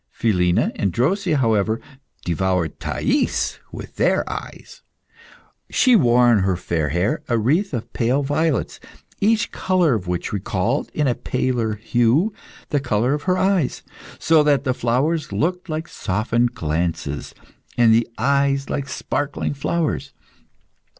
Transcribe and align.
Philina 0.09 0.71
and 0.77 0.91
Drosea, 0.91 1.37
however, 1.37 1.79
devoured 2.25 2.79
Thais 2.79 3.59
with 3.71 3.97
their 3.97 4.27
eyes. 4.27 4.81
She 5.69 5.95
wore 5.95 6.25
on 6.29 6.39
her 6.39 6.55
fair 6.57 6.89
hair 6.89 7.21
a 7.29 7.37
wreath 7.37 7.71
of 7.71 7.93
pale 7.93 8.23
violets, 8.23 8.79
each 9.19 9.49
flower 9.53 9.93
of 9.93 10.07
which 10.07 10.33
recalled, 10.33 10.89
in 10.95 11.05
a 11.07 11.13
paler 11.13 11.75
hue, 11.75 12.33
the 12.69 12.79
colour 12.79 13.13
of 13.13 13.29
her 13.29 13.37
eyes, 13.37 13.83
so 14.17 14.41
that 14.41 14.63
the 14.63 14.73
flowers 14.73 15.31
looked 15.31 15.69
like 15.69 15.87
softened 15.87 16.55
glances, 16.55 17.35
and 17.77 17.93
the 17.93 18.07
eyes 18.17 18.71
like 18.71 18.89
sparkling 18.89 19.53
flowers. 19.53 20.13